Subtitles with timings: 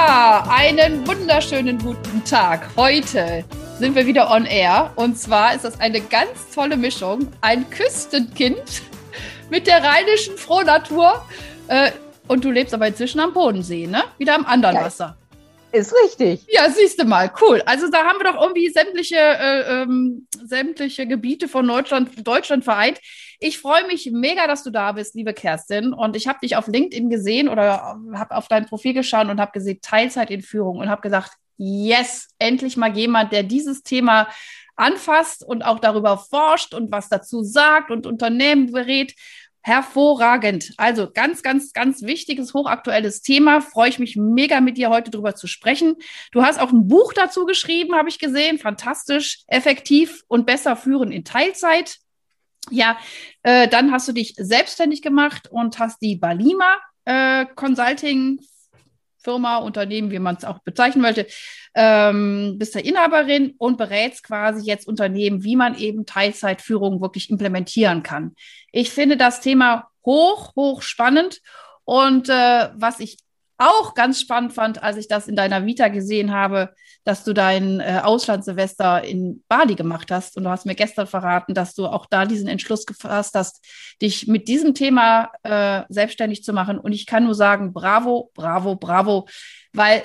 [0.00, 2.68] Ja, einen wunderschönen guten Tag.
[2.76, 3.44] Heute
[3.80, 4.92] sind wir wieder on air.
[4.94, 7.26] Und zwar ist das eine ganz tolle Mischung.
[7.40, 8.82] Ein Küstenkind
[9.50, 11.26] mit der rheinischen Frohnatur.
[11.66, 11.90] Äh,
[12.28, 14.04] und du lebst aber inzwischen am Bodensee, ne?
[14.18, 15.16] Wieder am anderen ja, Wasser.
[15.72, 16.46] Ist richtig.
[16.48, 17.60] Ja, siehst du mal, cool.
[17.66, 23.00] Also da haben wir doch irgendwie sämtliche, äh, ähm, sämtliche Gebiete von Deutschland, Deutschland vereint.
[23.40, 25.92] Ich freue mich mega, dass du da bist, liebe Kerstin.
[25.92, 29.52] Und ich habe dich auf LinkedIn gesehen oder habe auf dein Profil geschaut und habe
[29.52, 34.28] gesehen Teilzeit in Führung und habe gesagt, yes, endlich mal jemand, der dieses Thema
[34.74, 39.14] anfasst und auch darüber forscht und was dazu sagt und Unternehmen berät.
[39.60, 40.72] Hervorragend.
[40.76, 43.60] Also ganz, ganz, ganz wichtiges, hochaktuelles Thema.
[43.60, 45.96] Freue ich mich mega mit dir heute drüber zu sprechen.
[46.32, 48.58] Du hast auch ein Buch dazu geschrieben, habe ich gesehen.
[48.58, 51.98] Fantastisch, effektiv und besser führen in Teilzeit.
[52.70, 52.98] Ja,
[53.42, 58.40] äh, dann hast du dich selbstständig gemacht und hast die Balima äh, Consulting
[59.20, 61.26] Firma, Unternehmen, wie man es auch bezeichnen möchte,
[61.74, 68.02] ähm, bist der Inhaberin und berätst quasi jetzt Unternehmen, wie man eben Teilzeitführung wirklich implementieren
[68.02, 68.34] kann.
[68.72, 71.40] Ich finde das Thema hoch, hoch spannend.
[71.84, 73.18] Und äh, was ich
[73.58, 77.80] auch ganz spannend fand, als ich das in deiner Vita gesehen habe, dass du dein
[77.80, 80.36] äh, Auslandssilvester in Bali gemacht hast.
[80.36, 83.64] Und du hast mir gestern verraten, dass du auch da diesen Entschluss gefasst hast,
[84.00, 86.78] dich mit diesem Thema äh, selbstständig zu machen.
[86.78, 89.26] Und ich kann nur sagen, bravo, bravo, bravo,
[89.72, 90.02] weil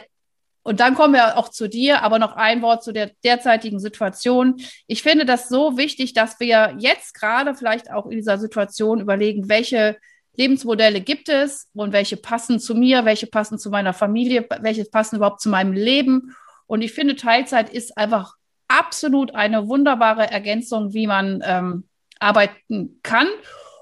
[0.65, 4.55] und dann kommen wir auch zu dir, aber noch ein Wort zu der derzeitigen Situation.
[4.87, 9.49] Ich finde das so wichtig, dass wir jetzt gerade vielleicht auch in dieser Situation überlegen,
[9.49, 9.97] welche
[10.35, 15.17] Lebensmodelle gibt es und welche passen zu mir, welche passen zu meiner Familie, welche passen
[15.17, 16.35] überhaupt zu meinem Leben.
[16.65, 18.35] Und ich finde, Teilzeit ist einfach
[18.67, 21.83] absolut eine wunderbare Ergänzung, wie man ähm,
[22.19, 23.27] arbeiten kann.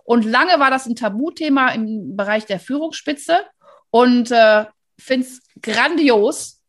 [0.04, 3.46] Und lange war das ein Tabuthema im Bereich der Führungsspitze
[3.90, 4.66] und äh,
[5.00, 6.62] finde es grandios.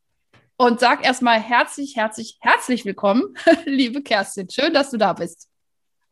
[0.56, 4.48] Und sag erstmal herzlich, herzlich, herzlich willkommen, liebe Kerstin.
[4.48, 5.48] Schön, dass du da bist.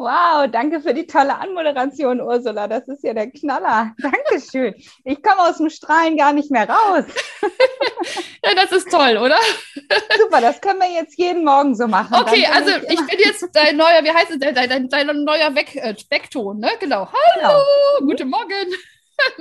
[0.01, 2.67] Wow, danke für die tolle Anmoderation, Ursula.
[2.67, 3.95] Das ist ja der Knaller.
[3.99, 4.75] Dankeschön.
[5.05, 7.05] Ich komme aus dem Strahlen gar nicht mehr raus.
[8.43, 9.37] ja, das ist toll, oder?
[10.19, 12.15] Super, das können wir jetzt jeden Morgen so machen.
[12.15, 15.55] Okay, also ich, ich, bin jetzt dein neuer, wie heißt es, dein, dein, dein neuer
[15.55, 16.71] Weg, äh, Weckton, ne?
[16.81, 17.07] Genau.
[17.07, 17.63] Hallo,
[17.99, 18.11] genau.
[18.11, 18.75] guten Morgen.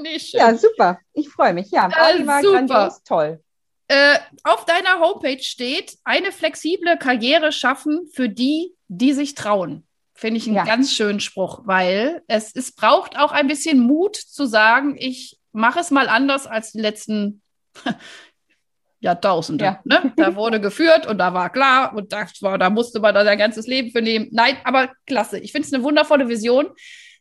[0.02, 0.42] nee, schön.
[0.42, 1.00] Ja, super.
[1.14, 1.72] Ich freue mich.
[1.72, 2.66] Ja, äh, war super.
[2.68, 3.42] grandios toll.
[3.88, 9.86] Äh, auf deiner Homepage steht, eine flexible Karriere schaffen für die, die sich trauen.
[10.20, 10.66] Finde ich einen ja.
[10.66, 15.80] ganz schönen Spruch, weil es, es braucht auch ein bisschen Mut zu sagen, ich mache
[15.80, 17.42] es mal anders als die letzten
[19.00, 19.64] Jahrtausende.
[19.64, 19.80] Ja.
[19.86, 20.12] Ne?
[20.18, 23.66] Da wurde geführt und da war klar und war, da musste man da sein ganzes
[23.66, 24.28] Leben für nehmen.
[24.32, 25.40] Nein, aber klasse.
[25.40, 26.68] Ich finde es eine wundervolle Vision.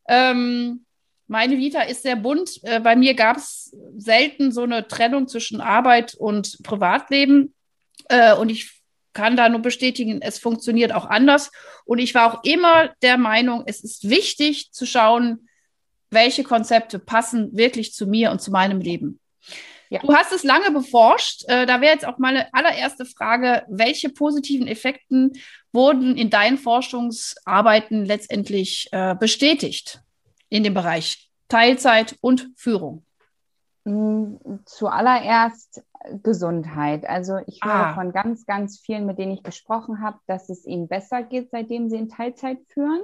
[0.08, 0.84] Ähm,
[1.28, 2.50] meine Vita ist sehr bunt.
[2.64, 7.54] Äh, bei mir gab es selten so eine Trennung zwischen Arbeit und Privatleben.
[8.08, 8.77] Äh, und ich
[9.18, 11.50] kann da nur bestätigen, es funktioniert auch anders.
[11.84, 15.48] Und ich war auch immer der Meinung, es ist wichtig zu schauen,
[16.08, 19.18] welche Konzepte passen wirklich zu mir und zu meinem Leben.
[19.90, 19.98] Ja.
[20.02, 21.42] Du hast es lange beforscht.
[21.48, 25.32] Äh, da wäre jetzt auch meine allererste Frage, welche positiven Effekten
[25.72, 30.00] wurden in deinen Forschungsarbeiten letztendlich äh, bestätigt
[30.48, 33.04] in dem Bereich Teilzeit und Führung?
[33.82, 35.82] Mm, zuallererst
[36.22, 37.08] Gesundheit.
[37.08, 37.94] Also ich höre ah.
[37.94, 41.88] von ganz, ganz vielen, mit denen ich gesprochen habe, dass es ihnen besser geht, seitdem
[41.88, 43.02] sie in Teilzeit führen,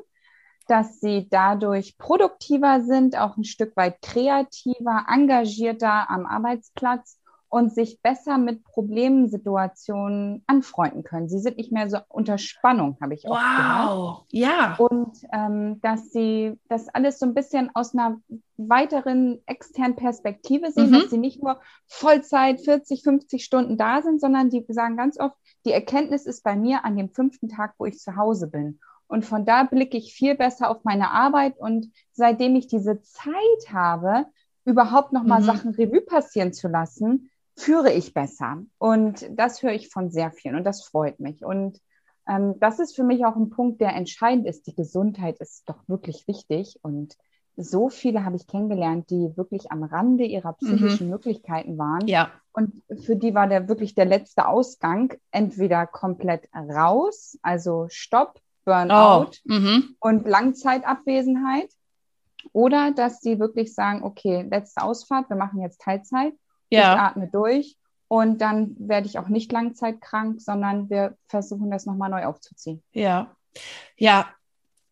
[0.68, 7.18] dass sie dadurch produktiver sind, auch ein Stück weit kreativer, engagierter am Arbeitsplatz
[7.54, 11.28] und sich besser mit Problemsituationen anfreunden können.
[11.28, 14.24] Sie sind nicht mehr so unter Spannung, habe ich auch wow.
[14.28, 14.32] gehört.
[14.32, 14.74] ja.
[14.76, 18.18] Und ähm, dass sie das alles so ein bisschen aus einer
[18.56, 20.94] weiteren externen Perspektive sehen, mhm.
[20.94, 25.36] dass sie nicht nur Vollzeit 40, 50 Stunden da sind, sondern die sagen ganz oft,
[25.64, 28.80] die Erkenntnis ist bei mir an dem fünften Tag, wo ich zu Hause bin.
[29.06, 31.56] Und von da blicke ich viel besser auf meine Arbeit.
[31.56, 34.26] Und seitdem ich diese Zeit habe,
[34.64, 35.44] überhaupt nochmal mhm.
[35.44, 38.62] Sachen Revue passieren zu lassen, führe ich besser.
[38.78, 41.44] Und das höre ich von sehr vielen und das freut mich.
[41.44, 41.80] Und
[42.28, 44.66] ähm, das ist für mich auch ein Punkt, der entscheidend ist.
[44.66, 47.16] Die Gesundheit ist doch wirklich wichtig und
[47.56, 50.66] so viele habe ich kennengelernt, die wirklich am Rande ihrer mhm.
[50.66, 51.12] psychischen mhm.
[51.12, 52.06] Möglichkeiten waren.
[52.08, 52.30] Ja.
[52.52, 59.30] Und für die war der wirklich der letzte Ausgang entweder komplett raus, also Stopp, Burnout
[59.48, 59.52] oh.
[59.52, 59.96] mhm.
[60.00, 61.70] und Langzeitabwesenheit.
[62.52, 66.34] Oder dass sie wirklich sagen, okay, letzte Ausfahrt, wir machen jetzt Teilzeit,
[66.74, 66.94] ja.
[66.94, 67.76] ich atme durch
[68.08, 72.82] und dann werde ich auch nicht langzeitkrank, sondern wir versuchen das nochmal neu aufzuziehen.
[72.92, 73.34] Ja,
[73.96, 74.26] ja,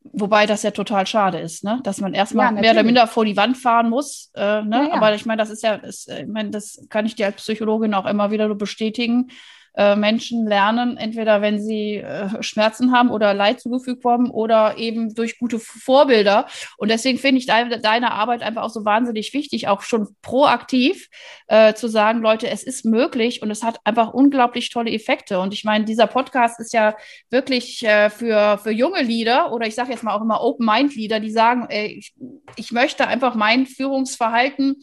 [0.04, 1.78] Wobei das ja total schade ist, ne?
[1.84, 4.32] dass man erstmal ja, mehr oder minder vor die Wand fahren muss.
[4.34, 4.76] Äh, ne?
[4.76, 4.92] Ja, ja.
[4.94, 7.94] Aber ich meine, das ist ja, ist, ich meine, das kann ich dir als Psychologin
[7.94, 9.30] auch immer wieder bestätigen.
[9.74, 15.14] Äh, Menschen lernen, entweder wenn sie äh, Schmerzen haben oder Leid zugefügt worden oder eben
[15.14, 16.46] durch gute Vorbilder.
[16.76, 21.08] Und deswegen finde ich deine, deine Arbeit einfach auch so wahnsinnig wichtig, auch schon proaktiv
[21.46, 25.40] äh, zu sagen, Leute, es ist möglich und es hat einfach unglaublich tolle Effekte.
[25.40, 26.94] Und ich meine, dieser Podcast ist ja
[27.30, 31.30] wirklich äh, für, für junge Leader oder ich sage jetzt mal auch immer Open-Mind-Leader, die
[31.30, 32.12] sagen, ey, ich,
[32.56, 34.82] ich möchte einfach mein Führungsverhalten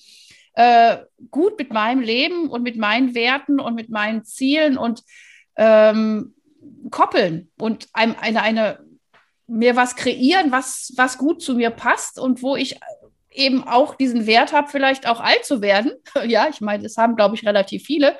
[0.60, 5.04] äh, gut mit meinem Leben und mit meinen Werten und mit meinen Zielen und
[5.56, 6.36] ähm,
[6.92, 8.80] koppeln und einem, eine, eine,
[9.48, 12.78] mir was kreieren, was, was gut zu mir passt und wo ich
[13.32, 15.94] eben auch diesen Wert habe, vielleicht auch alt zu werden.
[16.26, 18.18] ja, ich meine, das haben, glaube ich, relativ viele.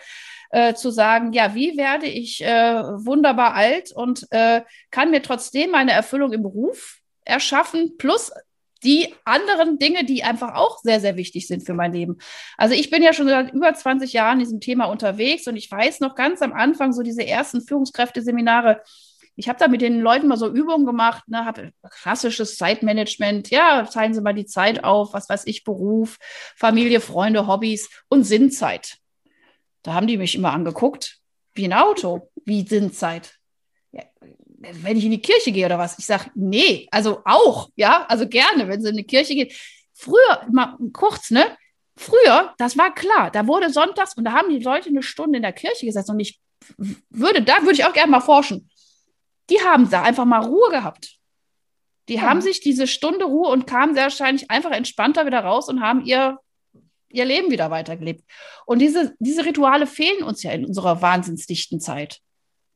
[0.52, 5.72] Äh, zu sagen, ja, wie werde ich äh, wunderbar alt und äh, kann mir trotzdem
[5.72, 8.32] meine Erfüllung im Beruf erschaffen, plus
[8.84, 12.18] die anderen Dinge, die einfach auch sehr, sehr wichtig sind für mein Leben.
[12.58, 15.70] Also ich bin ja schon seit über 20 Jahren in diesem Thema unterwegs und ich
[15.70, 18.82] weiß noch ganz am Anfang so diese ersten Führungskräfteseminare,
[19.36, 23.88] ich habe da mit den Leuten mal so Übungen gemacht, ne, habe klassisches Zeitmanagement, ja,
[23.90, 26.18] zeigen Sie mal die Zeit auf, was weiß ich, Beruf,
[26.58, 28.98] Familie, Freunde, Hobbys und Sinnzeit.
[29.82, 31.20] Da haben die mich immer angeguckt,
[31.54, 33.40] wie ein Auto, wie Sinnzeit
[34.60, 35.98] wenn ich in die Kirche gehe oder was?
[35.98, 39.54] Ich sage, nee, also auch, ja, also gerne, wenn sie in die Kirche geht.
[39.94, 41.58] Früher, mal kurz, ne?
[41.98, 45.44] Früher, das war klar, da wurde sonntags und da haben die Leute eine Stunde in
[45.44, 46.40] der Kirche gesessen und ich
[47.10, 48.70] würde, da würde ich auch gerne mal forschen.
[49.50, 51.18] Die haben da einfach mal Ruhe gehabt.
[52.08, 52.22] Die ja.
[52.22, 56.06] haben sich diese Stunde Ruhe und kamen sehr wahrscheinlich einfach entspannter wieder raus und haben
[56.06, 56.38] ihr,
[57.10, 58.24] ihr Leben wieder weitergelebt.
[58.66, 62.20] Und diese, diese Rituale fehlen uns ja in unserer wahnsinnsdichten Zeit.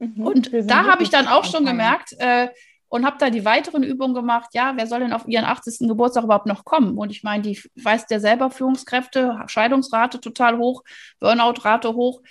[0.04, 2.50] Mhm, und da habe ich dann auch schon gemerkt äh,
[2.90, 5.88] und habe da die weiteren Übungen gemacht, ja, wer soll denn auf ihren 80.
[5.88, 6.98] Geburtstag überhaupt noch kommen?
[6.98, 10.84] Und ich meine, die weiß ja selber Führungskräfte, Scheidungsrate total hoch,
[11.20, 12.22] Burnout-Rate hoch.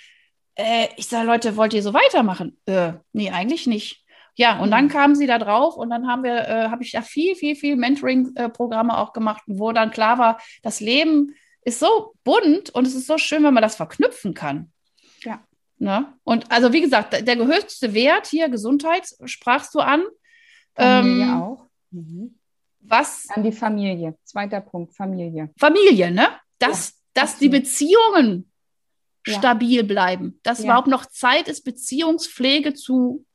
[0.55, 2.57] Äh, ich sage, Leute, wollt ihr so weitermachen?
[2.65, 4.03] Äh, nee, eigentlich nicht.
[4.35, 4.71] Ja, und mhm.
[4.71, 7.55] dann kamen sie da drauf und dann haben wir, äh, habe ich da viel, viel,
[7.55, 11.35] viel Mentoring-Programme auch gemacht, wo dann klar war, das Leben
[11.65, 14.72] ist so bunt und es ist so schön, wenn man das verknüpfen kann.
[15.83, 16.07] Ne?
[16.23, 20.01] Und also wie gesagt, der höchste Wert hier, Gesundheit, sprachst du an.
[20.75, 21.65] Familie ähm, auch.
[21.91, 22.39] Mhm.
[22.79, 23.27] Was?
[23.29, 24.17] An die Familie.
[24.23, 25.49] Zweiter Punkt, Familie.
[25.59, 26.29] Familie, ne?
[26.57, 28.49] Dass, ja, dass die Beziehungen
[29.27, 29.33] ja.
[29.33, 30.39] stabil bleiben.
[30.43, 30.65] Dass ja.
[30.65, 33.25] überhaupt noch Zeit ist, Beziehungspflege zu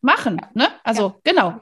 [0.00, 0.40] machen.
[0.54, 0.66] Ne?
[0.82, 1.60] Also genau.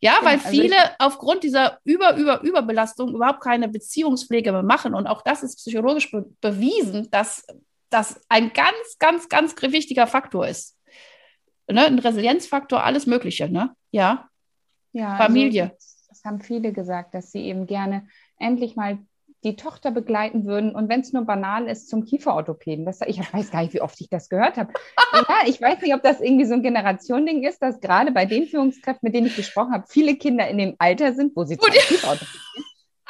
[0.00, 4.94] Ja, weil also viele aufgrund dieser Über, Über, Überbelastung überhaupt keine Beziehungspflege mehr machen.
[4.94, 7.46] Und auch das ist psychologisch be bewiesen, dass
[7.90, 10.78] das ein ganz, ganz, ganz wichtiger Faktor ist.
[11.70, 11.86] Ne?
[11.86, 13.74] Ein Resilienzfaktor, alles Mögliche, ne?
[13.90, 14.28] Ja.
[14.92, 15.16] Ja.
[15.16, 15.64] Familie.
[15.64, 15.76] Also,
[16.08, 18.08] das haben viele gesagt, dass sie eben gerne
[18.38, 18.98] endlich mal
[19.42, 22.84] die Tochter begleiten würden und wenn es nur banal ist, zum Kieferorthopäden.
[22.84, 24.72] Das, ich weiß gar nicht, wie oft ich das gehört habe.
[25.14, 28.46] ja, ich weiß nicht, ob das irgendwie so ein Generationending ist, dass gerade bei den
[28.46, 31.72] Führungskräften, mit denen ich gesprochen habe, viele Kinder in dem Alter sind, wo sie zum
[31.72, 32.64] Kieferorthopäden gehen.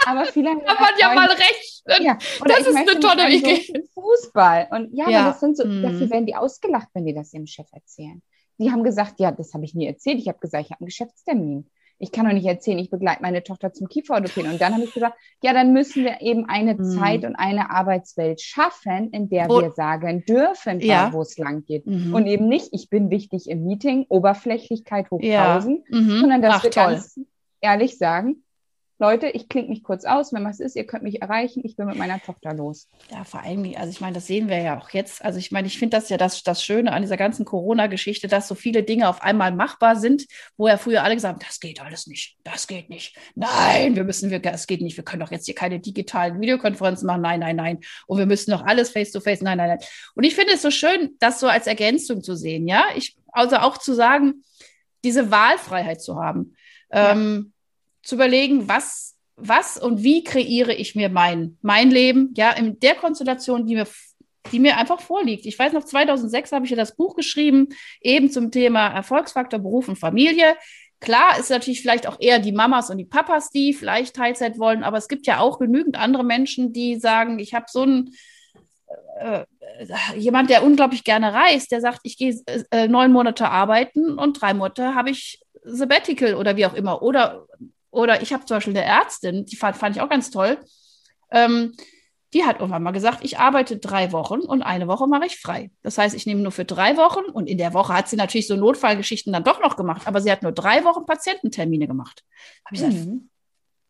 [0.07, 1.83] Aber viele haben man ja mal recht.
[2.01, 3.85] Ja, das ist eine tolle Idee.
[3.95, 4.69] Fußball.
[4.71, 5.25] Und ja, ja.
[5.29, 5.83] das sind so, hm.
[5.83, 8.23] dafür werden die ausgelacht, wenn die das ihrem Chef erzählen.
[8.59, 10.19] Die haben gesagt, ja, das habe ich nie erzählt.
[10.19, 11.71] Ich habe gesagt, ich habe einen Geschäftstermin.
[12.03, 14.53] Ich kann doch nicht erzählen, ich begleite meine Tochter zum Kieferorthopäden.
[14.53, 16.85] Und dann habe ich gesagt, ja, dann müssen wir eben eine hm.
[16.85, 21.13] Zeit und eine Arbeitswelt schaffen, in der wo, wir sagen dürfen, ja.
[21.13, 21.87] wo es lang geht.
[21.87, 22.15] Mhm.
[22.15, 25.61] Und eben nicht, ich bin wichtig im Meeting, Oberflächlichkeit hoch ja.
[25.61, 26.21] mhm.
[26.21, 26.93] sondern dass Ach, wir toll.
[26.93, 27.21] ganz
[27.61, 28.45] ehrlich sagen,
[29.01, 31.87] Leute, ich klinge mich kurz aus, wenn was ist, ihr könnt mich erreichen, ich bin
[31.87, 32.87] mit meiner Tochter los.
[33.11, 35.25] Ja, vor allem, also ich meine, das sehen wir ja auch jetzt.
[35.25, 38.47] Also ich meine, ich finde das ja das, das Schöne an dieser ganzen Corona-Geschichte, dass
[38.47, 40.27] so viele Dinge auf einmal machbar sind,
[40.59, 43.17] wo ja früher alle gesagt haben, das geht alles nicht, das geht nicht.
[43.35, 47.07] Nein, wir müssen, wir, das geht nicht, wir können doch jetzt hier keine digitalen Videokonferenzen
[47.07, 47.81] machen, nein, nein, nein.
[48.07, 49.45] Und wir müssen doch alles face-to-face, -face.
[49.45, 49.89] nein, nein, nein.
[50.15, 52.85] Und ich finde es so schön, das so als Ergänzung zu sehen, ja.
[52.97, 54.45] Ich, also auch zu sagen,
[55.05, 56.55] diese Wahlfreiheit zu haben.
[56.93, 57.13] Ja.
[57.13, 57.55] Ähm,
[58.03, 62.95] zu überlegen, was, was und wie kreiere ich mir mein, mein Leben, ja, in der
[62.95, 63.87] Konstellation, die mir,
[64.53, 65.47] die mir einfach vorliegt.
[65.47, 67.69] Ich weiß noch, 2006 habe ich ja das Buch geschrieben,
[68.01, 70.57] eben zum Thema Erfolgsfaktor Beruf und Familie.
[71.01, 74.85] Klar ist natürlich vielleicht auch eher die Mamas und die Papas, die vielleicht Teilzeit wollen,
[74.85, 78.11] aber es gibt ja auch genügend andere Menschen, die sagen, ich habe so ein
[79.19, 79.45] äh,
[80.17, 82.35] jemand, der unglaublich gerne reist, der sagt, ich gehe
[82.71, 87.03] äh, neun Monate arbeiten und drei Monate habe ich Sabbatical oder wie auch immer.
[87.03, 87.47] Oder,
[87.91, 90.59] oder ich habe zum Beispiel eine Ärztin, die fand, fand ich auch ganz toll.
[91.31, 91.75] Ähm,
[92.33, 95.71] die hat irgendwann mal gesagt, ich arbeite drei Wochen und eine Woche mache ich frei.
[95.83, 98.47] Das heißt, ich nehme nur für drei Wochen und in der Woche hat sie natürlich
[98.47, 102.23] so Notfallgeschichten dann doch noch gemacht, aber sie hat nur drei Wochen Patiententermine gemacht.
[102.65, 102.87] Habe ich mhm.
[102.87, 103.09] gesagt,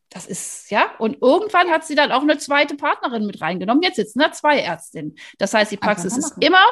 [0.09, 3.83] das ist, ja, und irgendwann hat sie dann auch eine zweite Partnerin mit reingenommen.
[3.83, 5.17] Jetzt sitzen da zwei Ärztinnen.
[5.39, 6.65] Das heißt, die Praxis ist immer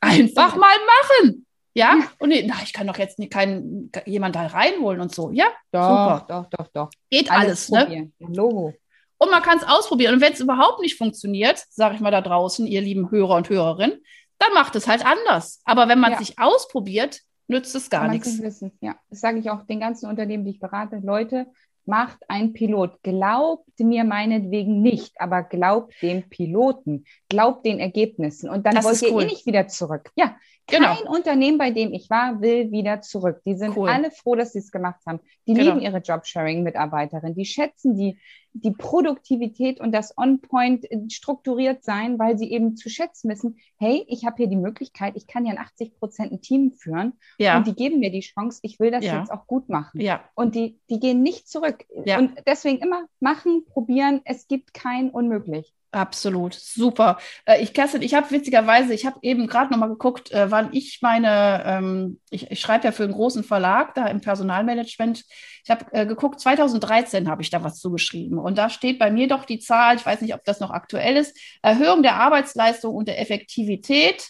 [0.00, 0.76] einfach mal
[1.20, 1.45] machen.
[1.76, 5.30] Ja, und na, ich kann doch jetzt nicht keinen, jemand da reinholen und so.
[5.30, 6.26] Ja, doch, super.
[6.26, 6.90] Doch, doch, doch.
[7.10, 8.10] Geht alles, alles ne?
[8.18, 8.72] Logo.
[9.18, 10.14] Und man kann es ausprobieren.
[10.14, 13.50] Und wenn es überhaupt nicht funktioniert, sage ich mal da draußen, ihr lieben Hörer und
[13.50, 14.02] Hörerinnen,
[14.38, 15.60] dann macht es halt anders.
[15.66, 16.18] Aber wenn man ja.
[16.18, 18.40] sich ausprobiert, nützt es gar nichts.
[18.40, 18.72] Wissen.
[18.80, 21.02] Ja, das sage ich auch den ganzen Unternehmen, die ich berate.
[21.04, 21.46] Leute,
[21.86, 23.02] macht ein Pilot.
[23.02, 28.50] Glaubt mir meinetwegen nicht, aber glaubt dem Piloten, glaubt den Ergebnissen.
[28.50, 29.22] Und dann das wollt ihr cool.
[29.22, 30.10] eh nicht wieder zurück.
[30.16, 30.36] Ja,
[30.68, 30.94] Genau.
[30.94, 33.40] Kein Unternehmen, bei dem ich war, will wieder zurück.
[33.46, 33.88] Die sind cool.
[33.88, 35.20] alle froh, dass sie es gemacht haben.
[35.46, 35.66] Die genau.
[35.66, 37.34] lieben ihre Jobsharing-Mitarbeiterin.
[37.36, 38.18] Die schätzen die,
[38.62, 44.24] die Produktivität und das On-Point strukturiert sein, weil sie eben zu schätzen wissen, hey, ich
[44.24, 47.56] habe hier die Möglichkeit, ich kann ja in 80 Prozent ein Team führen ja.
[47.56, 49.18] und die geben mir die Chance, ich will das ja.
[49.18, 50.00] jetzt auch gut machen.
[50.00, 50.24] Ja.
[50.34, 51.84] Und die, die gehen nicht zurück.
[52.04, 52.18] Ja.
[52.18, 55.74] Und deswegen immer machen, probieren, es gibt kein Unmöglich.
[55.96, 57.16] Absolut, super.
[57.46, 60.98] Äh, ich, Kerstin, ich habe witzigerweise, ich habe eben gerade nochmal geguckt, äh, wann ich
[61.00, 65.24] meine, ähm, ich, ich schreibe ja für einen großen Verlag da im Personalmanagement.
[65.64, 68.38] Ich habe äh, geguckt, 2013 habe ich da was zugeschrieben.
[68.38, 71.16] Und da steht bei mir doch die Zahl, ich weiß nicht, ob das noch aktuell
[71.16, 74.28] ist, Erhöhung der Arbeitsleistung und der Effektivität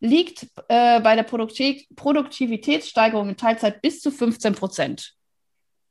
[0.00, 5.15] liegt äh, bei der Produktiv Produktivitätssteigerung in Teilzeit bis zu 15 Prozent.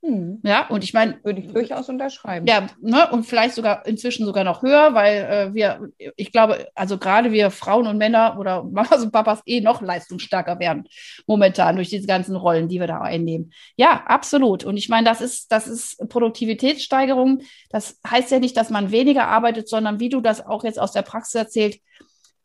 [0.05, 0.39] Hm.
[0.43, 1.17] Ja, und ich meine.
[1.23, 2.45] Würde ich durchaus unterschreiben.
[2.45, 6.99] Ja, ne, und vielleicht sogar inzwischen sogar noch höher, weil äh, wir, ich glaube, also
[6.99, 10.87] gerade wir Frauen und Männer oder Mamas und Papas eh noch leistungsstärker werden
[11.25, 13.51] momentan durch diese ganzen Rollen, die wir da einnehmen.
[13.77, 14.63] Ja, absolut.
[14.63, 17.41] Und ich meine, das ist, das ist Produktivitätssteigerung.
[17.69, 20.91] Das heißt ja nicht, dass man weniger arbeitet, sondern wie du das auch jetzt aus
[20.91, 21.79] der Praxis erzählt,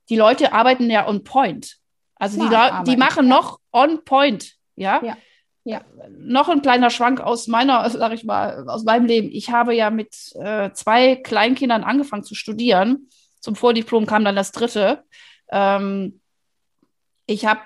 [0.09, 1.77] die Leute arbeiten ja on point.
[2.17, 4.55] Also ja, die, die machen noch on point.
[4.77, 5.03] Ja.
[5.05, 5.17] ja.
[5.71, 5.83] Ja.
[6.19, 9.29] Noch ein kleiner Schwank aus meiner, sag ich mal, aus meinem Leben.
[9.31, 13.09] Ich habe ja mit äh, zwei Kleinkindern angefangen zu studieren.
[13.41, 15.05] Zum Vordiplom kam dann das dritte.
[15.51, 16.21] Ähm,
[17.27, 17.61] ich habe,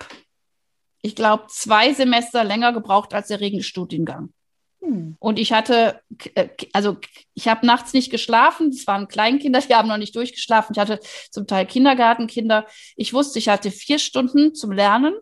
[1.00, 4.34] ich glaube, zwei Semester länger gebraucht als der Regelstudiengang.
[4.80, 5.16] Hm.
[5.18, 6.00] Und ich hatte,
[6.34, 6.98] äh, also
[7.32, 8.68] ich habe nachts nicht geschlafen.
[8.68, 10.74] Es waren Kleinkinder, die haben noch nicht durchgeschlafen.
[10.74, 12.66] Ich hatte zum Teil Kindergartenkinder.
[12.96, 15.14] Ich wusste, ich hatte vier Stunden zum Lernen.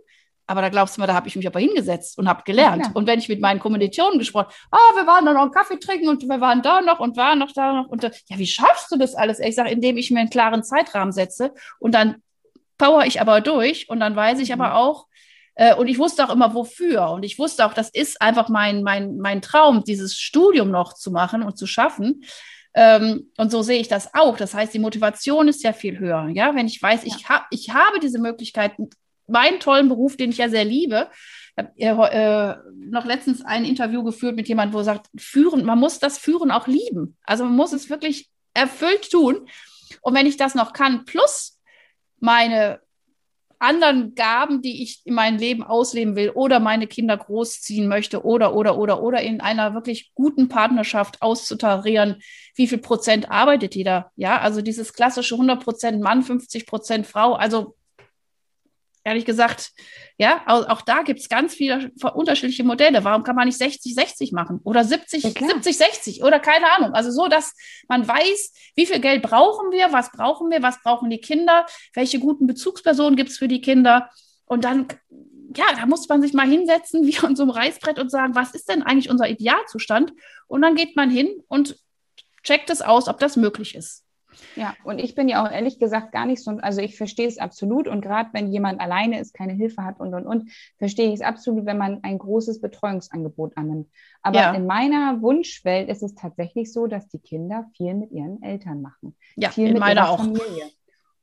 [0.47, 2.87] Aber da glaubst du mal, da habe ich mich aber hingesetzt und habe gelernt.
[2.87, 5.79] Ja, und wenn ich mit meinen Kommilitonen gesprochen, ah, wir waren da noch einen Kaffee
[5.79, 7.89] trinken und wir waren da noch und waren noch da noch.
[7.89, 9.39] Und da, ja, wie schaffst du das alles?
[9.39, 12.17] Ich sage, indem ich mir einen klaren Zeitrahmen setze und dann
[12.77, 14.61] power ich aber durch und dann weiß ich mhm.
[14.61, 15.07] aber auch,
[15.55, 17.11] äh, und ich wusste auch immer wofür.
[17.11, 21.11] Und ich wusste auch, das ist einfach mein, mein, mein Traum, dieses Studium noch zu
[21.11, 22.25] machen und zu schaffen.
[22.75, 24.37] Ähm, und so sehe ich das auch.
[24.37, 26.29] Das heißt, die Motivation ist ja viel höher.
[26.33, 27.15] Ja, wenn ich weiß, ja.
[27.15, 28.89] ich, hab, ich habe diese Möglichkeiten,
[29.27, 31.09] meinen tollen Beruf, den ich ja sehr liebe.
[31.77, 35.79] Ich habe äh, noch letztens ein Interview geführt mit jemandem, wo er sagt, führen, man
[35.79, 37.17] muss das Führen auch lieben.
[37.25, 39.49] Also man muss es wirklich erfüllt tun.
[40.01, 41.61] Und wenn ich das noch kann, plus
[42.19, 42.81] meine
[43.63, 48.57] anderen Gaben, die ich in meinem Leben ausleben will oder meine Kinder großziehen möchte oder,
[48.57, 52.21] oder, oder, oder in einer wirklich guten Partnerschaft auszutarieren,
[52.57, 54.11] wie viel Prozent arbeitet jeder?
[54.17, 57.35] Ja, also dieses klassische 100 Prozent Mann, 50 Prozent Frau.
[57.35, 57.77] Also
[59.05, 59.73] ehrlich gesagt,
[60.19, 63.05] ja, auch, auch da gibt es ganz viele unterschiedliche Modelle.
[63.05, 66.93] Warum kann man nicht 60, 60 machen oder 70, ja, 70, 60 oder keine Ahnung?
[66.95, 67.55] Also so, dass
[67.89, 72.19] man weiß, wie viel Geld brauchen wir, was brauchen wir, was brauchen die Kinder, welche
[72.19, 74.11] guten Bezugspersonen gibt es für die Kinder.
[74.45, 74.87] Und dann,
[75.57, 78.55] ja, da muss man sich mal hinsetzen wie an so einem Reißbrett und sagen, was
[78.55, 80.13] ist denn eigentlich unser Idealzustand?
[80.47, 81.77] Und dann geht man hin und
[82.43, 84.02] checkt es aus, ob das möglich ist.
[84.57, 87.39] Ja, und ich bin ja auch ehrlich gesagt gar nicht so, also ich verstehe es
[87.39, 91.15] absolut und gerade wenn jemand alleine ist, keine Hilfe hat und und und, verstehe ich
[91.15, 93.89] es absolut, wenn man ein großes Betreuungsangebot annimmt.
[94.23, 94.53] Aber ja.
[94.53, 99.17] in meiner Wunschwelt ist es tatsächlich so, dass die Kinder viel mit ihren Eltern machen.
[99.37, 100.19] Ja, viel in mit meiner auch.
[100.19, 100.71] Familie.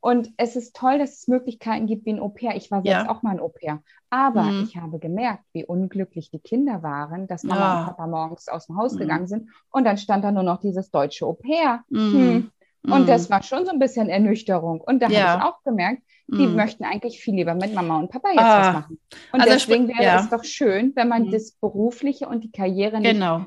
[0.01, 2.55] Und es ist toll, dass es Möglichkeiten gibt wie ein Au-pair.
[2.55, 3.09] Ich war selbst ja.
[3.09, 3.83] auch mal ein Au-pair.
[4.09, 4.63] Aber mhm.
[4.63, 7.79] ich habe gemerkt, wie unglücklich die Kinder waren, dass Mama ja.
[7.79, 8.99] und Papa morgens aus dem Haus mhm.
[8.99, 11.83] gegangen sind und dann stand da nur noch dieses deutsche Au-pair.
[11.89, 12.13] Mhm.
[12.13, 12.51] Hm
[12.83, 14.81] Und das war schon so ein bisschen Ernüchterung.
[14.81, 15.27] Und da ja.
[15.27, 16.55] habe ich auch gemerkt, die mm.
[16.55, 18.59] möchten eigentlich viel lieber mit Mama und Papa jetzt ah.
[18.59, 18.99] was machen.
[19.33, 20.19] Und also deswegen wäre ja.
[20.19, 21.31] es doch schön, wenn man mm.
[21.31, 23.45] das Berufliche und die Karriere nicht genau.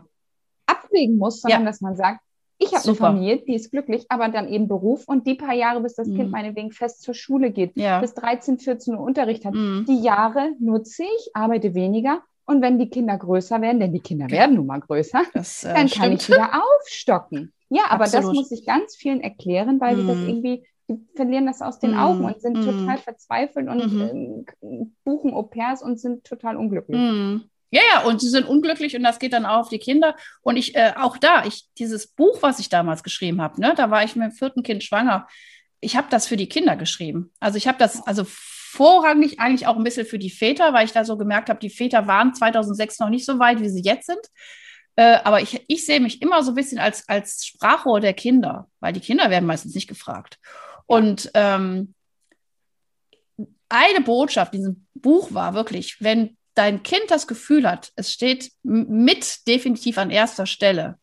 [0.67, 1.67] abwägen muss, sondern ja.
[1.67, 2.21] dass man sagt,
[2.59, 5.81] ich habe eine Familie, die ist glücklich, aber dann eben Beruf und die paar Jahre,
[5.81, 6.07] bis das.
[6.07, 9.85] Kind meinetwegen fest zur Schule geht, bis 13, 14 Uhr Unterricht hat, mm.
[9.89, 14.31] die Jahre nutze ich, arbeite weniger und wenn die Kinder größer werden, denn die Kinder
[14.31, 16.03] werden nun mal größer, das, äh, dann stimmt.
[16.03, 17.53] kann ich wieder aufstocken.
[17.73, 18.26] Ja, aber Absolut.
[18.26, 20.29] das muss ich ganz vielen erklären, weil sie das mm.
[20.29, 22.64] irgendwie die verlieren das aus den mm, Augen und sind mm.
[22.64, 26.99] total verzweifelt und mm ähm, buchen Au pairs und sind total unglücklich.
[26.99, 27.43] Mm.
[27.71, 30.17] Ja, ja, und sie sind unglücklich und das geht dann auch auf die Kinder.
[30.43, 33.91] Und ich, äh, auch da, ich, dieses Buch, was ich damals geschrieben habe, ne, da
[33.91, 35.26] war ich mit dem vierten Kind schwanger.
[35.81, 37.33] Ich habe das für die Kinder geschrieben.
[37.41, 40.93] Also ich habe das, also vorrangig eigentlich auch ein bisschen für die Väter, weil ich
[40.93, 44.07] da so gemerkt habe, die Väter waren 2006 noch nicht so weit, wie sie jetzt
[44.07, 44.21] sind.
[44.97, 48.69] Äh, aber ich, ich sehe mich immer so ein bisschen als, als Sprachrohr der Kinder,
[48.81, 50.39] weil die Kinder werden meistens nicht gefragt.
[50.87, 51.95] Und ähm,
[53.69, 58.53] eine Botschaft in diesem Buch war wirklich, wenn dein Kind das Gefühl hat, es steht
[58.63, 60.99] mit definitiv an erster Stelle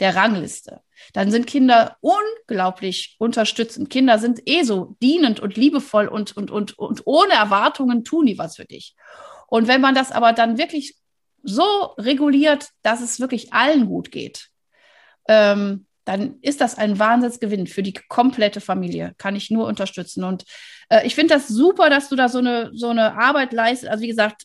[0.00, 0.80] der Rangliste,
[1.12, 3.90] dann sind Kinder unglaublich unterstützend.
[3.90, 8.38] Kinder sind eh so dienend und liebevoll und, und, und, und ohne Erwartungen tun die
[8.38, 8.94] was für dich.
[9.48, 10.96] Und wenn man das aber dann wirklich
[11.42, 11.62] so
[11.98, 14.48] reguliert, dass es wirklich allen gut geht,
[15.28, 19.14] ähm, dann ist das ein Wahnsinnsgewinn für die komplette Familie.
[19.18, 20.24] Kann ich nur unterstützen.
[20.24, 20.44] Und
[20.88, 23.90] äh, ich finde das super, dass du da so eine, so eine Arbeit leistest.
[23.90, 24.44] Also wie gesagt,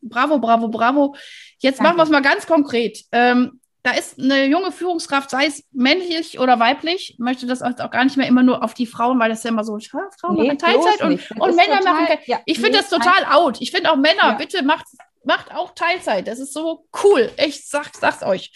[0.00, 1.16] bravo, bravo, bravo.
[1.58, 1.88] Jetzt Danke.
[1.88, 3.04] machen wir es mal ganz konkret.
[3.10, 8.04] Ähm, da ist eine junge Führungskraft, sei es männlich oder weiblich, möchte das auch gar
[8.04, 10.58] nicht mehr immer nur auf die Frauen, weil das ja immer so, Frauen nee, machen
[10.58, 13.58] Teilzeit und, und Männer total, machen ja, Ich finde nee, das total out.
[13.60, 14.32] Ich finde auch Männer, ja.
[14.32, 14.86] bitte macht,
[15.24, 16.28] macht auch Teilzeit.
[16.28, 17.30] Das ist so cool.
[17.44, 18.52] Ich sag, sag's euch.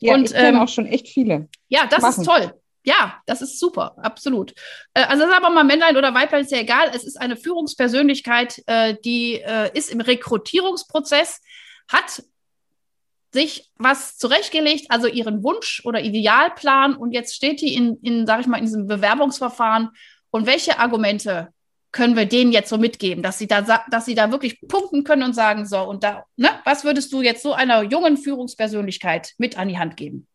[0.00, 1.48] Ja, und, ich kenne ähm, auch schon echt viele.
[1.68, 2.20] Ja, das machen.
[2.20, 2.60] ist toll.
[2.86, 4.52] Ja, das ist super, absolut.
[4.92, 6.90] Äh, also sagen wir mal Männlein oder Weiblein ist ja egal.
[6.94, 11.40] Es ist eine Führungspersönlichkeit, äh, die äh, ist im Rekrutierungsprozess,
[11.88, 12.22] hat
[13.32, 18.42] sich was zurechtgelegt, also ihren Wunsch oder Idealplan und jetzt steht die in, in sage
[18.42, 19.90] ich mal, in diesem Bewerbungsverfahren
[20.30, 21.48] und welche Argumente
[21.94, 25.22] können wir denen jetzt so mitgeben, dass sie da, dass sie da wirklich punkten können
[25.22, 29.56] und sagen, so, und da, ne, was würdest du jetzt so einer jungen Führungspersönlichkeit mit
[29.56, 30.26] an die Hand geben?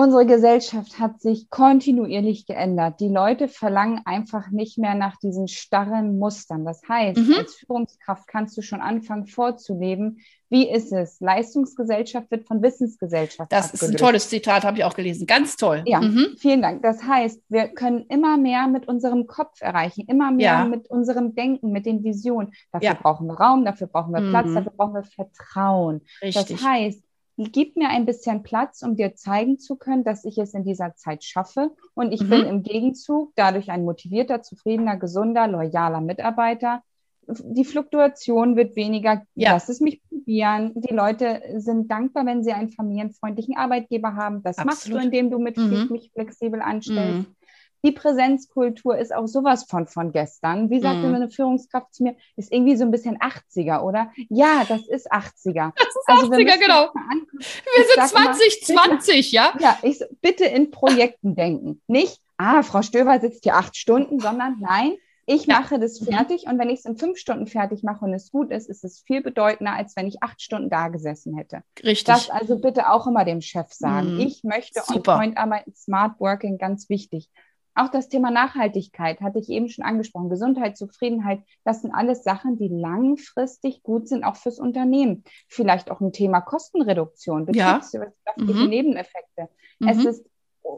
[0.00, 3.00] Unsere Gesellschaft hat sich kontinuierlich geändert.
[3.00, 6.64] Die Leute verlangen einfach nicht mehr nach diesen starren Mustern.
[6.64, 7.34] Das heißt, mhm.
[7.34, 11.20] als Führungskraft kannst du schon anfangen vorzuleben, wie ist es?
[11.20, 13.52] Leistungsgesellschaft wird von Wissensgesellschaft.
[13.52, 13.82] Das abgelöst.
[13.82, 15.26] ist ein tolles Zitat, habe ich auch gelesen.
[15.26, 15.82] Ganz toll.
[15.84, 16.28] Ja, mhm.
[16.38, 16.82] vielen Dank.
[16.82, 20.64] Das heißt, wir können immer mehr mit unserem Kopf erreichen, immer mehr ja.
[20.64, 22.52] mit unserem Denken, mit den Visionen.
[22.72, 22.94] Dafür ja.
[22.94, 24.54] brauchen wir Raum, dafür brauchen wir Platz, mhm.
[24.54, 26.00] dafür brauchen wir Vertrauen.
[26.22, 26.56] Richtig.
[26.56, 27.02] Das heißt,
[27.44, 30.94] gib mir ein bisschen Platz, um dir zeigen zu können, dass ich es in dieser
[30.94, 31.70] Zeit schaffe.
[31.94, 32.30] Und ich mhm.
[32.30, 36.82] bin im Gegenzug dadurch ein motivierter, zufriedener, gesunder, loyaler Mitarbeiter.
[37.26, 39.22] Die Fluktuation wird weniger.
[39.34, 39.52] Ja.
[39.52, 40.72] Lass es mich probieren.
[40.74, 44.42] Die Leute sind dankbar, wenn sie einen familienfreundlichen Arbeitgeber haben.
[44.42, 44.66] Das Absolut.
[44.66, 45.88] machst du, indem du mit mhm.
[45.90, 47.28] mich flexibel anstellst.
[47.28, 47.36] Mhm.
[47.84, 50.70] Die Präsenzkultur ist auch sowas von von gestern.
[50.70, 51.14] Wie sagte mm.
[51.14, 54.12] eine Führungskraft zu mir, ist irgendwie so ein bisschen 80er, oder?
[54.28, 55.72] Ja, das ist 80er.
[55.76, 56.90] Das ist also 80er, genau.
[56.94, 59.54] Wir sind 2020, ja?
[59.60, 61.80] Ja, ich bitte in Projekten denken.
[61.86, 64.96] Nicht, ah, Frau Stöber sitzt hier acht Stunden, sondern nein,
[65.32, 65.60] ich ja.
[65.60, 66.06] mache das mhm.
[66.06, 68.82] fertig und wenn ich es in fünf Stunden fertig mache und es gut ist, ist
[68.82, 71.62] es viel bedeutender, als wenn ich acht Stunden da gesessen hätte.
[71.84, 72.04] Richtig.
[72.06, 74.14] Das also bitte auch immer dem Chef sagen.
[74.14, 74.20] Mhm.
[74.20, 77.28] Ich möchte On-Point arbeiten, Smart Working, ganz wichtig.
[77.74, 80.28] Auch das Thema Nachhaltigkeit hatte ich eben schon angesprochen.
[80.28, 85.24] Gesundheit, Zufriedenheit, das sind alles Sachen, die langfristig gut sind, auch fürs Unternehmen.
[85.48, 88.64] Vielleicht auch ein Thema Kostenreduktion, betriebswirtschaftliche ja.
[88.64, 88.68] mhm.
[88.68, 89.48] Nebeneffekte.
[89.78, 89.88] Mhm.
[89.88, 90.26] Es ist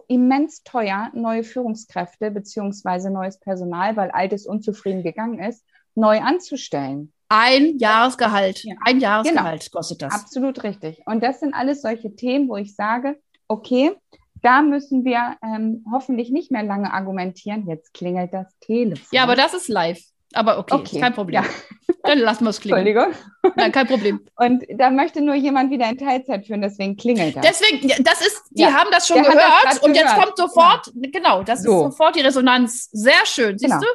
[0.09, 7.12] immens teuer, neue Führungskräfte beziehungsweise neues Personal, weil altes unzufrieden gegangen ist, neu anzustellen.
[7.28, 8.62] Ein Jahresgehalt.
[8.64, 8.74] Ja.
[8.85, 9.78] Ein Jahresgehalt genau.
[9.78, 10.12] kostet das.
[10.12, 11.02] Absolut richtig.
[11.07, 13.92] Und das sind alles solche Themen, wo ich sage, okay,
[14.42, 17.66] da müssen wir ähm, hoffentlich nicht mehr lange argumentieren.
[17.66, 19.07] Jetzt klingelt das Telefon.
[19.12, 20.00] Ja, aber das ist live.
[20.35, 21.00] Aber okay, okay.
[21.00, 21.42] kein Problem.
[21.42, 21.48] Ja.
[22.05, 22.87] Dann lassen wir es klingeln.
[22.87, 23.14] Entschuldigung.
[23.57, 24.20] Nein, kein Problem.
[24.37, 27.44] Und da möchte nur jemand wieder in Teilzeit führen, deswegen klingelt das.
[27.46, 28.72] Deswegen, das ist, die ja.
[28.72, 30.09] haben das schon Der gehört das und gehört.
[30.09, 31.11] jetzt kommt sofort, ja.
[31.12, 31.72] genau, das so.
[31.72, 32.88] ist sofort die Resonanz.
[32.92, 33.83] Sehr schön, siehst genau.
[33.83, 33.87] du?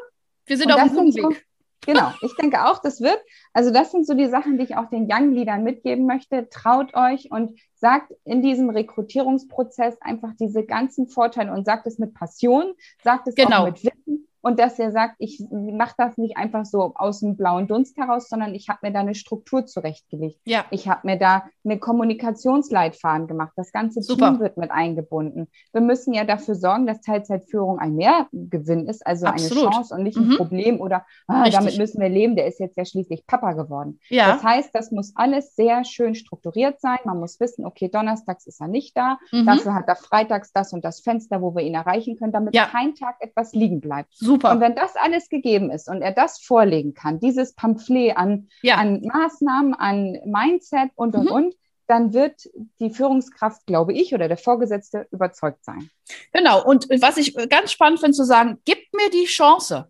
[0.45, 1.46] Wir sind und auf dem guten Weg.
[1.87, 3.17] Genau, ich denke auch, das wird.
[3.53, 6.49] Also das sind so die Sachen, die ich auch den Young Leadern mitgeben möchte.
[6.49, 12.13] Traut euch und sagt in diesem Rekrutierungsprozess einfach diese ganzen Vorteile und sagt es mit
[12.13, 12.73] Passion,
[13.03, 13.61] sagt es genau.
[13.61, 17.35] auch mit Wissen und dass er sagt, ich mache das nicht einfach so aus dem
[17.35, 20.39] blauen Dunst heraus, sondern ich habe mir da eine Struktur zurechtgelegt.
[20.45, 20.63] Ja.
[20.71, 23.51] Ich habe mir da eine Kommunikationsleitfaden gemacht.
[23.57, 24.31] Das ganze Super.
[24.31, 25.49] Team wird mit eingebunden.
[25.73, 29.65] Wir müssen ja dafür sorgen, dass Teilzeitführung ein Mehrgewinn ist, also Absolut.
[29.65, 30.31] eine Chance und nicht mhm.
[30.31, 33.99] ein Problem oder ah, damit müssen wir leben, der ist jetzt ja schließlich Papa geworden.
[34.07, 34.31] Ja.
[34.31, 36.99] Das heißt, das muss alles sehr schön strukturiert sein.
[37.03, 39.45] Man muss wissen, okay, donnerstags ist er nicht da, mhm.
[39.45, 42.67] dafür hat er freitags das und das Fenster, wo wir ihn erreichen können, damit ja.
[42.67, 44.15] kein Tag etwas liegen bleibt.
[44.15, 44.36] Super.
[44.43, 48.75] Und wenn das alles gegeben ist und er das vorlegen kann, dieses Pamphlet an, ja.
[48.75, 51.31] an Maßnahmen, an Mindset und und mhm.
[51.31, 51.55] und,
[51.87, 55.89] dann wird die Führungskraft, glaube ich, oder der Vorgesetzte überzeugt sein.
[56.33, 56.63] Genau.
[56.63, 59.89] Und was ich ganz spannend finde zu sagen, gib mir die Chance.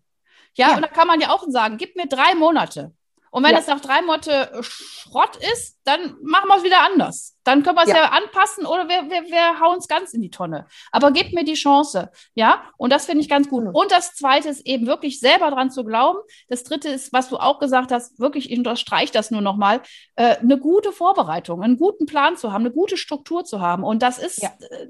[0.54, 2.92] Ja, ja, und da kann man ja auch sagen, gib mir drei Monate.
[3.30, 3.58] Und wenn ja.
[3.58, 7.36] es nach drei Monate Schrott ist, dann machen wir es wieder anders.
[7.44, 7.96] Dann können wir es ja.
[7.96, 10.66] ja, anpassen oder wir, wir, wir hauen es ganz in die Tonne.
[10.92, 12.10] Aber gebt mir die Chance.
[12.34, 13.64] Ja, und das finde ich ganz gut.
[13.64, 13.70] Mhm.
[13.70, 16.18] Und das zweite ist eben wirklich selber dran zu glauben.
[16.48, 19.80] Das dritte ist, was du auch gesagt hast, wirklich, ich unterstreiche das nur nochmal,
[20.16, 23.84] äh, eine gute Vorbereitung, einen guten Plan zu haben, eine gute Struktur zu haben.
[23.84, 24.86] Und das ist, ja, äh,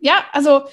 [0.00, 0.64] ja also.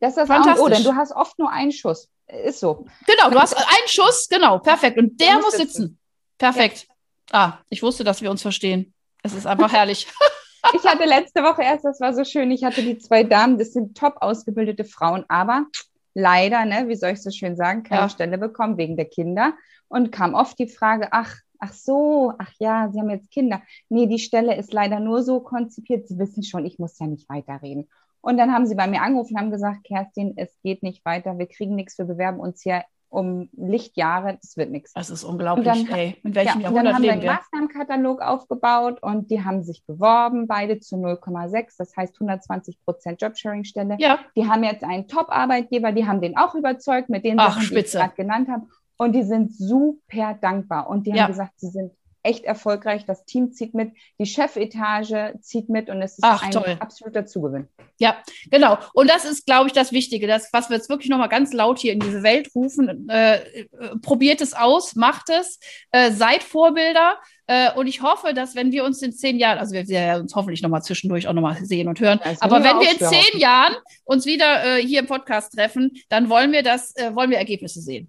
[0.00, 0.30] Das ist das.
[0.30, 2.08] A denn du hast oft nur einen Schuss.
[2.44, 2.86] Ist so.
[3.06, 4.98] Genau, du hast einen Schuss, genau, perfekt.
[4.98, 5.66] Und der, muss sitzen.
[5.66, 5.98] sitzen.
[6.38, 6.86] Perfekt.
[6.88, 6.94] Ja.
[7.32, 8.92] Ah, ich wusste, dass wir uns verstehen.
[9.22, 10.06] Es ist einfach herrlich.
[10.74, 13.72] ich hatte letzte Woche erst, das war so schön, ich hatte die zwei Damen, das
[13.72, 15.66] sind top ausgebildete Frauen, aber
[16.14, 18.08] leider, ne, wie soll ich so schön sagen, keine ja.
[18.08, 19.54] Stelle bekommen wegen der Kinder.
[19.88, 23.62] Und kam oft die Frage, ach, ach so, ach ja, Sie haben jetzt Kinder.
[23.88, 27.28] Nee, die Stelle ist leider nur so konzipiert, Sie wissen schon, ich muss ja nicht
[27.28, 27.88] weiterreden.
[28.20, 31.38] Und dann haben sie bei mir angerufen und haben gesagt, Kerstin, es geht nicht weiter,
[31.38, 34.92] wir kriegen nichts, wir bewerben uns hier um Lichtjahre, das wird nichts.
[34.92, 36.16] Das ist unglaublich, dann, ey.
[36.22, 40.46] In welchem ja, Jahrhundert dann haben wir einen Maßnahmenkatalog aufgebaut und die haben sich beworben,
[40.46, 43.96] beide zu 0,6, das heißt 120 Prozent Jobsharing-Stelle.
[43.98, 44.20] Ja.
[44.36, 47.80] Die haben jetzt einen Top-Arbeitgeber, die haben den auch überzeugt mit den Ach, Sachen, die
[47.80, 48.66] ich gerade genannt habe.
[48.96, 50.88] Und die sind super dankbar.
[50.88, 51.22] Und die ja.
[51.22, 53.04] haben gesagt, sie sind echt erfolgreich.
[53.06, 56.76] Das Team zieht mit, die Chefetage zieht mit und es ist Ach, ein toll.
[56.78, 57.68] absoluter Zugewinn.
[57.98, 58.16] Ja,
[58.50, 58.78] genau.
[58.92, 61.78] Und das ist, glaube ich, das Wichtige, das, was wir jetzt wirklich nochmal ganz laut
[61.78, 63.08] hier in diese Welt rufen.
[63.08, 63.66] Äh, äh,
[64.02, 65.58] probiert es aus, macht es,
[65.92, 67.18] äh, seid Vorbilder.
[67.46, 70.34] Äh, und ich hoffe, dass wenn wir uns in zehn Jahren, also wir werden uns
[70.34, 74.24] hoffentlich nochmal zwischendurch auch nochmal sehen und hören, aber wenn wir in zehn Jahren uns
[74.24, 78.08] wieder äh, hier im Podcast treffen, dann wollen wir das, wollen wir Ergebnisse sehen.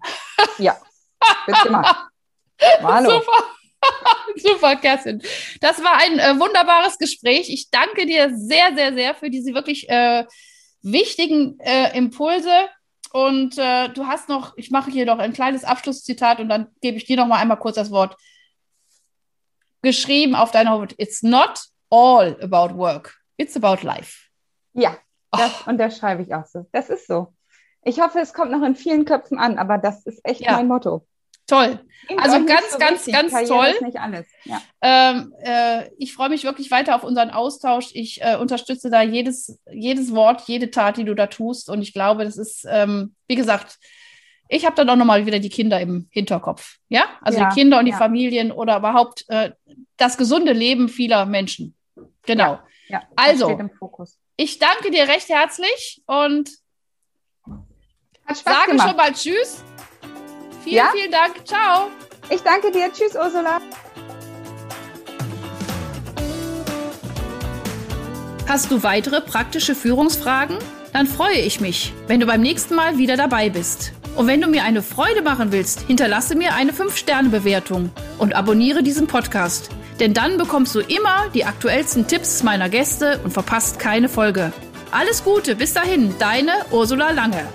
[0.58, 0.76] Ja,
[1.46, 1.86] bitte mal.
[2.82, 3.10] Hallo.
[3.10, 3.61] Super.
[4.36, 5.22] Super, Kerstin.
[5.60, 7.50] Das war ein äh, wunderbares Gespräch.
[7.50, 10.24] Ich danke dir sehr, sehr, sehr für diese wirklich äh,
[10.82, 12.68] wichtigen äh, Impulse.
[13.12, 16.96] Und äh, du hast noch, ich mache hier noch ein kleines Abschlusszitat und dann gebe
[16.96, 18.16] ich dir noch mal einmal kurz das Wort.
[19.82, 20.94] Geschrieben auf deiner Homepage.
[20.96, 21.60] It's not
[21.90, 23.18] all about work.
[23.36, 24.28] It's about life.
[24.72, 24.96] Ja,
[25.30, 25.70] das oh.
[25.70, 26.66] unterschreibe ich auch so.
[26.72, 27.34] Das ist so.
[27.84, 30.52] Ich hoffe, es kommt noch in vielen Köpfen an, aber das ist echt ja.
[30.52, 31.06] mein Motto.
[31.46, 31.80] Toll.
[32.16, 33.14] Also ganz, so ganz, wichtig.
[33.14, 33.86] ganz Karriere toll.
[33.86, 34.26] Nicht alles.
[34.44, 34.60] Ja.
[34.80, 37.90] Ähm, äh, ich freue mich wirklich weiter auf unseren Austausch.
[37.92, 41.70] Ich äh, unterstütze da jedes, jedes Wort, jede Tat, die du da tust.
[41.70, 43.78] Und ich glaube, das ist, ähm, wie gesagt,
[44.48, 46.76] ich habe dann auch nochmal wieder die Kinder im Hinterkopf.
[46.88, 47.96] Ja, also ja, die Kinder und die ja.
[47.96, 49.52] Familien oder überhaupt äh,
[49.96, 51.74] das gesunde Leben vieler Menschen.
[52.22, 52.58] Genau.
[52.88, 53.58] Ja, ja also,
[54.36, 56.50] ich danke dir recht herzlich und
[58.26, 58.88] sage gemacht.
[58.88, 59.64] schon mal Tschüss.
[60.62, 60.90] Vielen, ja?
[60.92, 61.46] vielen Dank.
[61.46, 61.90] Ciao.
[62.30, 62.90] Ich danke dir.
[62.92, 63.60] Tschüss, Ursula.
[68.48, 70.58] Hast du weitere praktische Führungsfragen?
[70.92, 73.92] Dann freue ich mich, wenn du beim nächsten Mal wieder dabei bist.
[74.14, 79.06] Und wenn du mir eine Freude machen willst, hinterlasse mir eine 5-Sterne-Bewertung und abonniere diesen
[79.06, 79.70] Podcast.
[80.00, 84.52] Denn dann bekommst du immer die aktuellsten Tipps meiner Gäste und verpasst keine Folge.
[84.90, 87.46] Alles Gute, bis dahin, deine Ursula Lange.